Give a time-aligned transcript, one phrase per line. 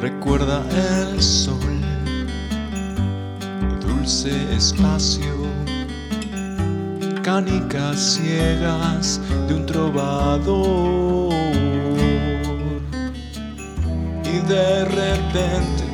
[0.00, 1.80] Recuerda el sol,
[3.80, 5.36] dulce espacio,
[7.22, 11.32] canicas ciegas de un trovador.
[14.24, 15.84] Y de repente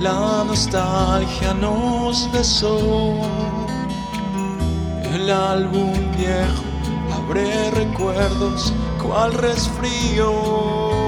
[0.00, 3.20] la nostalgia nos besó.
[5.12, 6.64] El álbum viejo
[7.12, 11.07] abre recuerdos cual resfríos.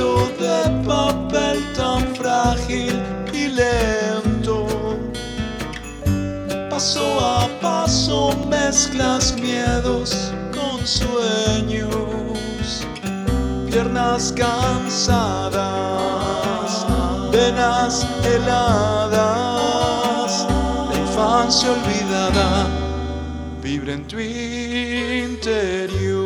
[0.00, 2.96] De papel tan frágil
[3.34, 4.66] y lento.
[6.70, 11.90] Paso a paso mezclas miedos con sueños.
[13.70, 15.60] Piernas cansadas,
[17.30, 19.20] venas heladas,
[20.90, 22.66] la infancia olvidada
[23.62, 26.19] vibra en tu interior.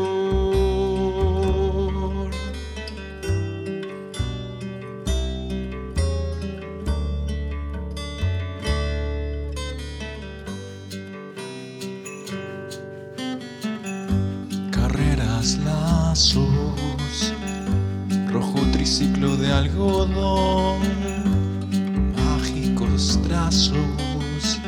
[15.45, 17.35] Carreras, lazos,
[18.33, 20.81] rojo triciclo de algodón,
[22.17, 24.59] mágicos trazos,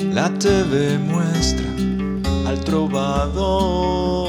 [0.00, 1.66] la TV muestra
[2.46, 4.28] al trovador.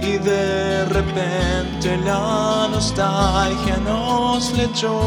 [0.00, 4.98] Y de repente la nostalgia nos flechó.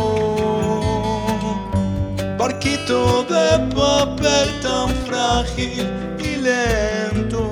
[2.37, 7.43] Barquito de papel tan frágil lento.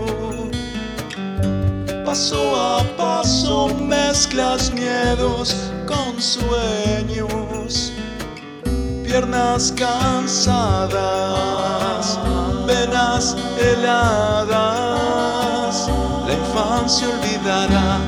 [2.05, 5.55] Paso a paso mezclas miedos
[5.87, 7.93] con sueños
[9.11, 10.97] piernas cansadas,
[12.65, 14.55] venas heladas,
[16.25, 17.99] la infancia olvidará,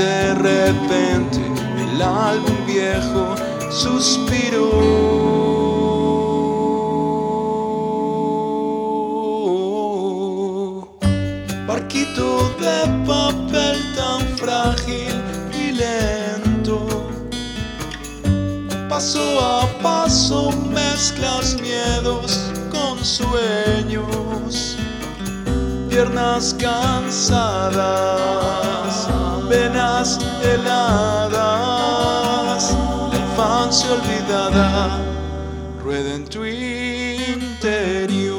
[0.00, 1.40] de repente
[1.84, 3.34] el álbum viejo
[3.70, 4.70] suspiró.
[11.66, 12.28] Barquito
[12.64, 15.14] de papel tan frágil
[15.52, 16.78] y lento.
[18.88, 24.76] Paso a paso mezclas miedos con sueños
[25.90, 27.80] piernas cansadas,
[29.50, 31.34] venas heladas,
[33.12, 35.00] la infancia olvidada
[35.82, 38.29] rueda en tu interior.